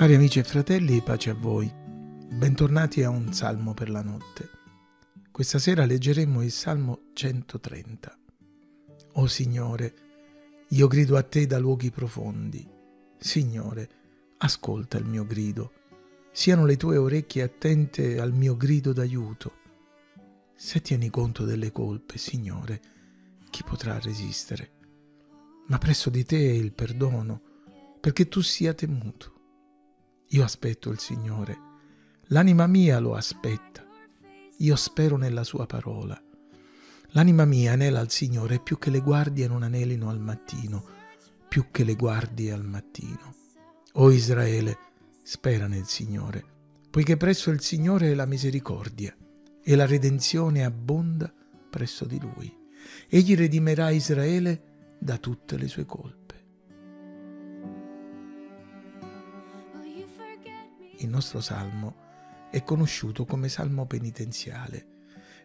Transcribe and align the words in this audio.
Cari 0.00 0.14
amici 0.14 0.38
e 0.38 0.44
fratelli, 0.44 1.02
pace 1.02 1.28
a 1.28 1.34
voi. 1.34 1.70
Bentornati 1.70 3.02
a 3.02 3.10
un 3.10 3.34
salmo 3.34 3.74
per 3.74 3.90
la 3.90 4.00
notte. 4.00 4.48
Questa 5.30 5.58
sera 5.58 5.84
leggeremo 5.84 6.40
il 6.40 6.50
Salmo 6.50 7.10
130. 7.12 8.18
O 9.12 9.26
Signore, 9.26 9.94
io 10.68 10.86
grido 10.86 11.18
a 11.18 11.22
te 11.22 11.46
da 11.46 11.58
luoghi 11.58 11.90
profondi. 11.90 12.66
Signore, 13.18 13.90
ascolta 14.38 14.96
il 14.96 15.04
mio 15.04 15.26
grido. 15.26 15.72
Siano 16.32 16.64
le 16.64 16.78
tue 16.78 16.96
orecchie 16.96 17.42
attente 17.42 18.18
al 18.18 18.32
mio 18.32 18.56
grido 18.56 18.94
d'aiuto. 18.94 19.52
Se 20.54 20.80
tieni 20.80 21.10
conto 21.10 21.44
delle 21.44 21.72
colpe, 21.72 22.16
Signore, 22.16 22.80
chi 23.50 23.62
potrà 23.64 23.98
resistere? 23.98 24.70
Ma 25.66 25.76
presso 25.76 26.08
di 26.08 26.24
te 26.24 26.38
è 26.38 26.52
il 26.54 26.72
perdono, 26.72 27.42
perché 28.00 28.28
tu 28.28 28.40
sia 28.40 28.72
temuto. 28.72 29.34
Io 30.32 30.44
aspetto 30.44 30.90
il 30.90 31.00
Signore, 31.00 31.58
l'anima 32.26 32.68
mia 32.68 33.00
lo 33.00 33.16
aspetta, 33.16 33.84
io 34.58 34.76
spero 34.76 35.16
nella 35.16 35.42
sua 35.42 35.66
parola. 35.66 36.16
L'anima 37.08 37.44
mia 37.44 37.72
anela 37.72 37.98
al 37.98 38.12
Signore 38.12 38.60
più 38.60 38.78
che 38.78 38.90
le 38.90 39.00
guardie 39.00 39.48
non 39.48 39.64
anelino 39.64 40.08
al 40.08 40.20
mattino, 40.20 40.86
più 41.48 41.72
che 41.72 41.82
le 41.82 41.96
guardie 41.96 42.52
al 42.52 42.64
mattino. 42.64 43.34
O 43.94 44.12
Israele, 44.12 44.78
spera 45.24 45.66
nel 45.66 45.86
Signore, 45.86 46.44
poiché 46.90 47.16
presso 47.16 47.50
il 47.50 47.60
Signore 47.60 48.12
è 48.12 48.14
la 48.14 48.26
misericordia 48.26 49.12
e 49.60 49.74
la 49.74 49.84
redenzione 49.84 50.64
abbonda 50.64 51.34
presso 51.68 52.04
di 52.04 52.20
Lui. 52.20 52.56
Egli 53.08 53.34
redimerà 53.34 53.90
Israele 53.90 54.94
da 54.96 55.18
tutte 55.18 55.58
le 55.58 55.66
sue 55.66 55.84
colpe. 55.84 56.19
Il 61.00 61.08
nostro 61.08 61.40
salmo 61.40 62.48
è 62.50 62.62
conosciuto 62.62 63.24
come 63.24 63.48
salmo 63.48 63.86
penitenziale 63.86 64.86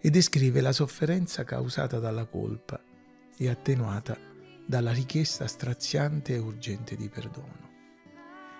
e 0.00 0.10
descrive 0.10 0.60
la 0.60 0.72
sofferenza 0.72 1.44
causata 1.44 1.98
dalla 1.98 2.26
colpa 2.26 2.80
e 3.36 3.48
attenuata 3.48 4.16
dalla 4.66 4.92
richiesta 4.92 5.46
straziante 5.46 6.34
e 6.34 6.38
urgente 6.38 6.96
di 6.96 7.08
perdono. 7.08 7.70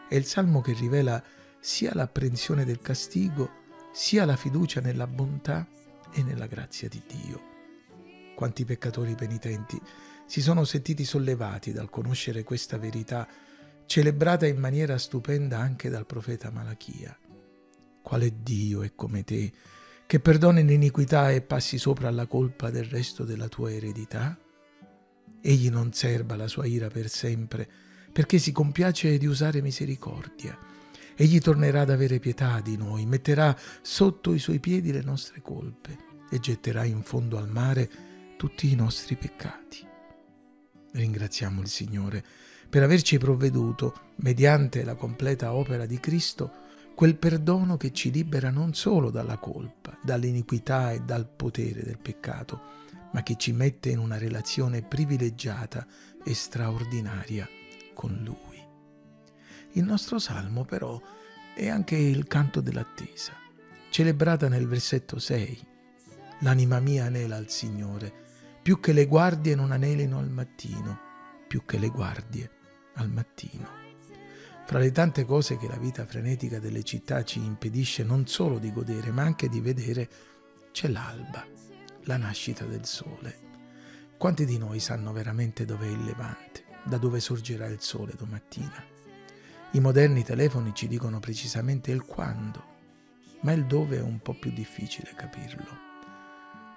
È 0.09 0.15
il 0.15 0.25
salmo 0.25 0.61
che 0.61 0.73
rivela 0.73 1.23
sia 1.59 1.95
l'apprensione 1.95 2.65
del 2.65 2.81
castigo, 2.81 3.51
sia 3.93 4.25
la 4.25 4.37
fiducia 4.37 4.81
nella 4.81 5.07
bontà 5.07 5.67
e 6.13 6.23
nella 6.23 6.47
grazia 6.47 6.89
di 6.89 7.03
Dio. 7.07 7.51
Quanti 8.35 8.65
peccatori 8.65 9.15
penitenti 9.15 9.81
si 10.27 10.41
sono 10.41 10.65
sentiti 10.65 11.05
sollevati 11.05 11.73
dal 11.73 11.91
conoscere 11.91 12.43
questa 12.43 12.79
verità 12.79 13.27
celebrata 13.87 14.47
in 14.47 14.59
maniera 14.59 14.99
stupenda 14.99 15.59
anche 15.59 15.89
dal 15.89 16.07
profeta 16.07 16.51
Malachia. 16.51 17.17
Quale 18.03 18.43
Dio 18.43 18.83
è 18.83 18.93
come 18.95 19.25
te, 19.25 19.53
che 20.07 20.21
perdoni 20.21 20.65
l'iniquità 20.65 21.31
e 21.31 21.41
passi 21.41 21.79
sopra 21.79 22.09
alla 22.09 22.27
colpa 22.27 22.71
del 22.71 22.85
resto 22.85 23.25
della 23.25 23.49
tua 23.49 23.73
eredità? 23.73 24.39
Egli 25.41 25.71
non 25.71 25.93
serba 25.93 26.37
la 26.37 26.49
sua 26.49 26.67
ira 26.67 26.89
per 26.89 27.09
sempre, 27.09 27.69
perché 28.13 28.39
si 28.39 28.53
compiace 28.53 29.17
di 29.19 29.27
usare 29.27 29.63
misericordia. 29.63 30.59
Egli 31.15 31.41
tornerà 31.41 31.83
ad 31.83 31.91
avere 31.91 32.19
pietà 32.19 32.61
di 32.61 32.77
noi, 32.77 33.07
metterà 33.07 33.57
sotto 33.81 34.35
i 34.35 34.39
suoi 34.39 34.61
piedi 34.61 34.93
le 34.93 35.03
nostre 35.03 35.41
colpe 35.41 35.97
e 36.31 36.39
getterà 36.39 36.85
in 36.85 37.03
fondo 37.03 37.39
al 37.39 37.49
mare 37.49 37.91
tutti 38.37 38.71
i 38.71 38.75
nostri 38.75 39.17
peccati. 39.17 39.87
Ringraziamo 40.93 41.61
il 41.61 41.69
Signore 41.69 42.25
per 42.73 42.83
averci 42.83 43.19
provveduto, 43.19 44.13
mediante 44.23 44.83
la 44.83 44.95
completa 44.95 45.53
opera 45.53 45.85
di 45.85 46.01
Cristo, 46.01 46.51
quel 46.95 47.17
perdono 47.17 47.77
che 47.77 47.93
ci 47.93 48.11
libera 48.11 48.49
non 48.49 48.73
solo 48.73 49.11
dalla 49.11 49.37
colpa, 49.37 49.99
dall'iniquità 50.03 50.91
e 50.91 51.01
dal 51.01 51.29
potere 51.29 51.83
del 51.83 51.99
peccato, 51.99 52.63
ma 53.11 53.23
che 53.23 53.37
ci 53.37 53.53
mette 53.53 53.91
in 53.91 53.99
una 53.99 54.17
relazione 54.17 54.81
privilegiata 54.81 55.87
e 56.25 56.33
straordinaria 56.33 57.47
con 57.93 58.19
Lui. 58.25 58.59
Il 59.73 59.85
nostro 59.85 60.19
salmo 60.19 60.65
però 60.65 60.99
è 61.55 61.69
anche 61.69 61.97
il 61.97 62.27
canto 62.27 62.63
dell'attesa, 62.63 63.35
celebrata 63.91 64.49
nel 64.49 64.67
versetto 64.67 65.19
6. 65.19 65.67
L'anima 66.41 66.81
mia 66.81 67.05
anela 67.05 67.37
al 67.37 67.51
Signore, 67.51 68.11
più 68.63 68.81
che 68.81 68.95
le 68.95 69.05
guardie 69.05 69.55
non 69.55 69.73
anelino 69.73 70.19
al 70.19 70.31
mattino, 70.31 70.99
più 71.47 71.67
che 71.67 71.77
le 71.77 71.89
guardie 71.89 72.61
al 72.95 73.11
mattino. 73.11 73.81
Fra 74.65 74.79
le 74.79 74.93
tante 74.93 75.25
cose 75.25 75.57
che 75.59 75.69
la 75.69 75.77
vita 75.77 76.07
frenetica 76.07 76.59
delle 76.59 76.83
città 76.83 77.25
ci 77.25 77.39
impedisce 77.39 78.05
non 78.05 78.27
solo 78.27 78.59
di 78.59 78.73
godere, 78.73 79.11
ma 79.11 79.23
anche 79.23 79.49
di 79.49 79.61
vedere, 79.61 80.09
c'è 80.71 80.89
l'alba, 80.89 81.47
la 82.05 82.17
nascita 82.17 82.65
del 82.65 82.87
sole. 82.87 83.51
Quanti 84.17 84.45
di 84.45 84.57
noi 84.57 84.79
sanno 84.79 85.13
veramente 85.13 85.65
dov'è 85.65 85.89
il 85.89 86.05
levante, 86.05 86.65
da 86.85 86.97
dove 86.97 87.21
sorgerà 87.21 87.67
il 87.67 87.81
sole 87.81 88.15
domattina? 88.17 88.83
I 89.73 89.81
moderni 89.81 90.23
telefoni 90.23 90.73
ci 90.75 90.87
dicono 90.87 91.19
precisamente 91.19 91.91
il 91.91 92.03
quando, 92.03 92.65
ma 93.41 93.53
il 93.53 93.67
dove 93.67 93.97
è 93.97 94.03
un 94.03 94.21
po' 94.21 94.35
più 94.35 94.53
difficile 94.53 95.13
capirlo. 95.17 95.91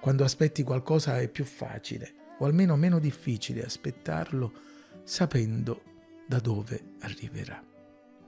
Quando 0.02 0.24
aspetti 0.24 0.64
qualcosa 0.64 1.20
è 1.20 1.30
più 1.30 1.46
facile, 1.46 2.14
o 2.40 2.46
almeno 2.46 2.76
meno 2.76 3.00
difficile 3.00 3.64
aspettarlo, 3.64 4.52
sapendo 5.04 5.94
da 6.26 6.40
dove 6.40 6.96
arriverà. 7.02 7.64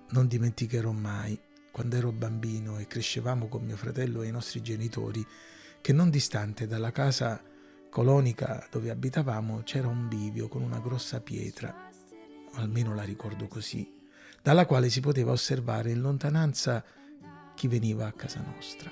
Non 0.10 0.28
dimenticherò 0.28 0.92
mai, 0.92 1.40
quando 1.72 1.96
ero 1.96 2.12
bambino 2.12 2.80
e 2.80 2.88
crescevamo 2.88 3.48
con 3.48 3.64
mio 3.64 3.76
fratello 3.76 4.22
e 4.22 4.28
i 4.28 4.32
nostri 4.32 4.62
genitori, 4.62 5.26
che 5.82 5.94
non 5.94 6.10
distante 6.10 6.68
dalla 6.68 6.92
casa 6.92 7.42
colonica 7.90 8.68
dove 8.70 8.90
abitavamo 8.90 9.62
c'era 9.64 9.88
un 9.88 10.08
bivio 10.08 10.48
con 10.48 10.62
una 10.62 10.80
grossa 10.80 11.22
pietra, 11.22 11.90
almeno 12.54 12.94
la 12.94 13.04
ricordo 13.04 13.48
così, 13.48 13.92
dalla 14.42 14.66
quale 14.66 14.90
si 14.90 15.00
poteva 15.00 15.32
osservare 15.32 15.92
in 15.92 16.02
lontananza 16.02 16.84
chi 17.56 17.68
veniva 17.68 18.06
a 18.06 18.14
casa 18.14 18.42
nostra. 18.42 18.92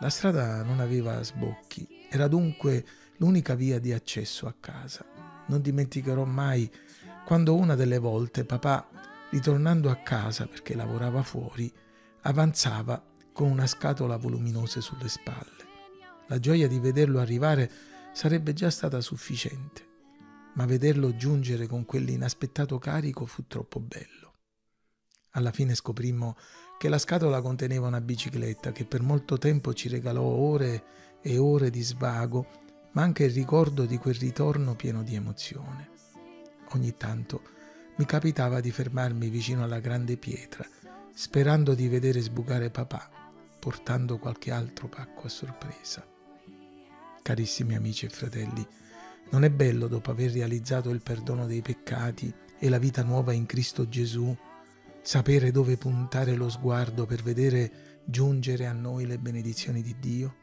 La 0.00 0.08
strada 0.08 0.62
non 0.62 0.80
aveva 0.80 1.22
sbocchi, 1.22 2.06
era 2.08 2.26
dunque 2.26 2.86
l'unica 3.18 3.54
via 3.54 3.78
di 3.78 3.92
accesso 3.92 4.46
a 4.46 4.54
casa. 4.58 5.04
Non 5.46 5.60
dimenticherò 5.60 6.24
mai 6.24 6.70
quando 7.30 7.54
una 7.54 7.76
delle 7.76 7.98
volte 7.98 8.44
papà, 8.44 8.88
ritornando 9.30 9.88
a 9.88 9.94
casa 9.94 10.48
perché 10.48 10.74
lavorava 10.74 11.22
fuori, 11.22 11.72
avanzava 12.22 13.00
con 13.32 13.48
una 13.48 13.68
scatola 13.68 14.16
voluminosa 14.16 14.80
sulle 14.80 15.08
spalle. 15.08 15.64
La 16.26 16.40
gioia 16.40 16.66
di 16.66 16.80
vederlo 16.80 17.20
arrivare 17.20 17.70
sarebbe 18.12 18.52
già 18.52 18.68
stata 18.68 19.00
sufficiente, 19.00 19.86
ma 20.54 20.66
vederlo 20.66 21.14
giungere 21.14 21.68
con 21.68 21.84
quell'inaspettato 21.84 22.78
carico 22.78 23.26
fu 23.26 23.46
troppo 23.46 23.78
bello. 23.78 24.32
Alla 25.34 25.52
fine 25.52 25.76
scoprimmo 25.76 26.36
che 26.80 26.88
la 26.88 26.98
scatola 26.98 27.40
conteneva 27.40 27.86
una 27.86 28.00
bicicletta 28.00 28.72
che 28.72 28.84
per 28.84 29.02
molto 29.02 29.38
tempo 29.38 29.72
ci 29.72 29.88
regalò 29.88 30.24
ore 30.24 30.82
e 31.22 31.38
ore 31.38 31.70
di 31.70 31.82
svago, 31.82 32.48
ma 32.94 33.02
anche 33.02 33.22
il 33.22 33.30
ricordo 33.30 33.84
di 33.84 33.98
quel 33.98 34.16
ritorno 34.16 34.74
pieno 34.74 35.04
di 35.04 35.14
emozione. 35.14 35.99
Ogni 36.72 36.96
tanto 36.96 37.42
mi 37.96 38.04
capitava 38.04 38.60
di 38.60 38.70
fermarmi 38.70 39.28
vicino 39.28 39.64
alla 39.64 39.80
grande 39.80 40.16
pietra, 40.16 40.64
sperando 41.12 41.74
di 41.74 41.88
vedere 41.88 42.20
sbucare 42.20 42.70
papà, 42.70 43.10
portando 43.58 44.18
qualche 44.18 44.52
altro 44.52 44.88
pacco 44.88 45.26
a 45.26 45.28
sorpresa. 45.28 46.06
Carissimi 47.22 47.74
amici 47.74 48.06
e 48.06 48.08
fratelli, 48.08 48.66
non 49.30 49.44
è 49.44 49.50
bello 49.50 49.88
dopo 49.88 50.12
aver 50.12 50.30
realizzato 50.30 50.90
il 50.90 51.02
perdono 51.02 51.46
dei 51.46 51.60
peccati 51.60 52.32
e 52.58 52.68
la 52.68 52.78
vita 52.78 53.02
nuova 53.02 53.32
in 53.32 53.46
Cristo 53.46 53.88
Gesù, 53.88 54.34
sapere 55.02 55.50
dove 55.50 55.76
puntare 55.76 56.34
lo 56.34 56.48
sguardo 56.48 57.04
per 57.04 57.22
vedere 57.22 58.00
giungere 58.04 58.66
a 58.66 58.72
noi 58.72 59.06
le 59.06 59.18
benedizioni 59.18 59.82
di 59.82 59.96
Dio? 59.98 60.36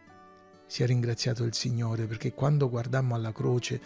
Sia 0.67 0.85
ringraziato 0.85 1.45
il 1.45 1.53
Signore 1.53 2.05
perché 2.05 2.33
quando 2.33 2.69
guardammo 2.69 3.15
alla 3.15 3.31
croce 3.31 3.81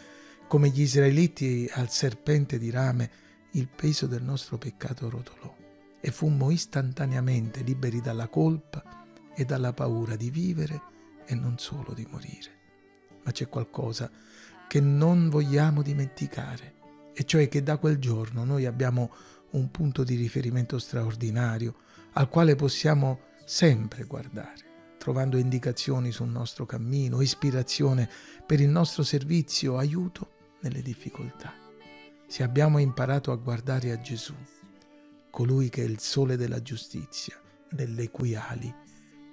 come 0.52 0.68
gli 0.68 0.82
israeliti 0.82 1.70
al 1.72 1.90
serpente 1.90 2.60
di 2.60 2.70
rame, 2.72 3.10
il 3.52 3.70
peso 3.70 4.06
del 4.06 4.22
nostro 4.22 4.58
peccato 4.58 5.10
rotolò 5.10 5.56
e 6.02 6.12
fummo 6.12 6.52
istantaneamente 6.52 7.62
liberi 7.62 8.02
dalla 8.02 8.28
colpa 8.28 8.84
e 9.34 9.46
dalla 9.46 9.72
paura 9.72 10.18
di 10.18 10.30
vivere 10.30 10.82
e 11.26 11.36
non 11.36 11.58
solo 11.58 11.94
di 11.94 12.06
morire. 12.12 12.52
Ma 13.24 13.32
c'è 13.32 13.48
qualcosa 13.48 14.12
che 14.68 14.82
non 14.82 15.30
vogliamo 15.30 15.82
dimenticare, 15.82 16.74
e 17.14 17.24
cioè 17.24 17.48
che 17.48 17.64
da 17.64 17.78
quel 17.78 17.98
giorno 17.98 18.44
noi 18.44 18.66
abbiamo 18.66 19.10
un 19.52 19.72
punto 19.72 20.04
di 20.04 20.16
riferimento 20.16 20.80
straordinario 20.80 21.76
al 22.16 22.28
quale 22.28 22.58
possiamo 22.58 23.22
sempre 23.46 24.04
guardare 24.04 24.68
trovando 24.98 25.38
indicazioni 25.38 26.12
sul 26.12 26.28
nostro 26.28 26.68
cammino, 26.68 27.22
ispirazione 27.22 28.08
per 28.46 28.62
il 28.62 28.70
nostro 28.70 29.02
servizio, 29.02 29.78
aiuto 29.78 30.40
nelle 30.62 30.82
difficoltà. 30.82 31.54
Se 32.28 32.44
abbiamo 32.44 32.80
imparato 32.80 33.32
a 33.32 33.36
guardare 33.36 33.92
a 33.92 34.00
Gesù, 34.00 34.34
colui 35.30 35.70
che 35.70 35.84
è 35.84 35.86
il 35.86 36.00
sole 36.00 36.38
della 36.38 36.62
giustizia, 36.62 37.40
nelle 37.72 38.10
cui 38.10 38.36
ali 38.36 38.74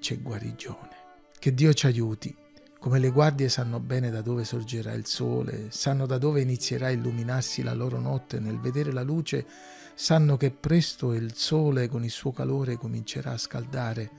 c'è 0.00 0.20
guarigione. 0.20 0.96
Che 1.38 1.54
Dio 1.54 1.72
ci 1.72 1.86
aiuti. 1.86 2.36
Come 2.78 2.98
le 2.98 3.10
guardie 3.10 3.48
sanno 3.48 3.80
bene 3.80 4.10
da 4.10 4.22
dove 4.22 4.44
sorgerà 4.44 4.92
il 4.92 5.06
sole, 5.06 5.70
sanno 5.70 6.06
da 6.06 6.16
dove 6.18 6.40
inizierà 6.40 6.86
a 6.86 6.90
illuminarsi 6.90 7.62
la 7.62 7.74
loro 7.74 7.98
notte, 7.98 8.38
nel 8.38 8.60
vedere 8.60 8.92
la 8.92 9.02
luce, 9.02 9.46
sanno 9.94 10.36
che 10.36 10.52
presto 10.52 11.12
il 11.12 11.34
sole 11.34 11.88
con 11.88 12.04
il 12.04 12.10
suo 12.10 12.30
calore 12.30 12.76
comincerà 12.76 13.32
a 13.32 13.38
scaldare 13.38 14.10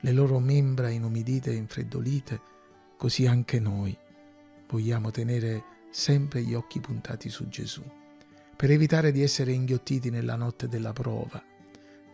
le 0.00 0.12
loro 0.12 0.38
membra 0.38 0.90
inumidite 0.90 1.50
e 1.50 1.54
infreddolite, 1.54 2.40
così 2.96 3.26
anche 3.26 3.58
noi 3.58 3.96
vogliamo 4.68 5.10
tenere 5.10 5.64
sempre 5.96 6.42
gli 6.42 6.54
occhi 6.54 6.80
puntati 6.80 7.28
su 7.28 7.46
Gesù, 7.46 7.80
per 8.56 8.72
evitare 8.72 9.12
di 9.12 9.22
essere 9.22 9.52
inghiottiti 9.52 10.10
nella 10.10 10.34
notte 10.34 10.66
della 10.66 10.92
prova, 10.92 11.40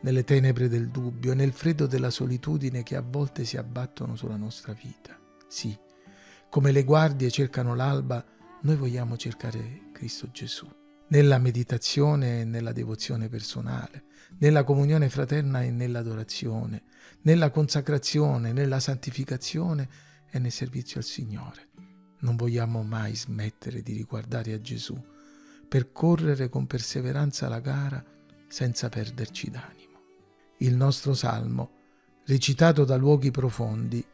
nelle 0.02 0.22
tenebre 0.22 0.68
del 0.68 0.90
dubbio 0.90 1.32
e 1.32 1.34
nel 1.34 1.52
freddo 1.52 1.86
della 1.86 2.10
solitudine 2.10 2.82
che 2.82 2.94
a 2.94 3.00
volte 3.00 3.46
si 3.46 3.56
abbattono 3.56 4.16
sulla 4.16 4.36
nostra 4.36 4.74
vita. 4.74 5.18
Sì, 5.48 5.74
come 6.50 6.72
le 6.72 6.84
guardie 6.84 7.30
cercano 7.30 7.74
l'alba, 7.74 8.22
noi 8.60 8.76
vogliamo 8.76 9.16
cercare 9.16 9.84
Cristo 9.92 10.28
Gesù, 10.30 10.70
nella 11.08 11.38
meditazione 11.38 12.42
e 12.42 12.44
nella 12.44 12.72
devozione 12.72 13.30
personale, 13.30 14.04
nella 14.40 14.62
comunione 14.62 15.08
fraterna 15.08 15.62
e 15.62 15.70
nell'adorazione, 15.70 16.82
nella 17.22 17.50
consacrazione, 17.50 18.52
nella 18.52 18.78
santificazione 18.78 19.88
e 20.30 20.38
nel 20.38 20.52
servizio 20.52 20.98
al 20.98 21.04
Signore. 21.04 21.69
Non 22.20 22.36
vogliamo 22.36 22.82
mai 22.82 23.14
smettere 23.14 23.82
di 23.82 23.92
riguardare 23.92 24.52
a 24.52 24.60
Gesù, 24.60 24.98
per 25.68 25.92
correre 25.92 26.48
con 26.48 26.66
perseveranza 26.66 27.48
la 27.48 27.60
gara 27.60 28.04
senza 28.48 28.88
perderci 28.88 29.50
d'animo 29.50 29.90
il 30.62 30.76
nostro 30.76 31.14
salmo, 31.14 31.70
recitato 32.26 32.84
da 32.84 32.96
luoghi 32.96 33.30
profondi, 33.30 34.04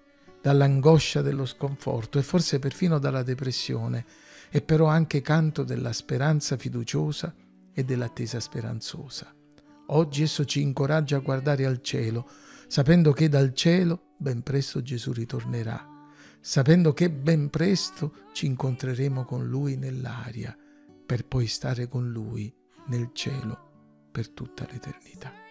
dall'angoscia 0.40 1.22
dello 1.22 1.44
sconforto 1.44 2.18
e 2.18 2.22
forse 2.22 2.58
perfino 2.58 2.98
dalla 2.98 3.24
depressione, 3.24 4.04
è 4.48 4.62
però 4.62 4.86
anche 4.86 5.22
canto 5.22 5.64
della 5.64 5.92
speranza 5.92 6.56
fiduciosa 6.56 7.34
e 7.72 7.84
dell'attesa 7.84 8.38
speranzosa. 8.38 9.34
Oggi 9.88 10.22
esso 10.22 10.44
ci 10.44 10.60
incoraggia 10.60 11.16
a 11.16 11.20
guardare 11.20 11.66
al 11.66 11.82
cielo, 11.82 12.28
sapendo 12.68 13.12
che 13.12 13.28
dal 13.28 13.52
cielo 13.52 14.14
ben 14.16 14.42
presto 14.42 14.82
Gesù 14.82 15.12
ritornerà, 15.12 15.84
sapendo 16.46 16.92
che 16.92 17.10
ben 17.10 17.50
presto 17.50 18.28
ci 18.32 18.46
incontreremo 18.46 19.24
con 19.24 19.48
Lui 19.48 19.76
nell'aria, 19.76 20.56
per 21.04 21.26
poi 21.26 21.48
stare 21.48 21.88
con 21.88 22.12
Lui 22.12 22.54
nel 22.86 23.10
cielo 23.12 24.08
per 24.12 24.28
tutta 24.28 24.64
l'eternità. 24.70 25.45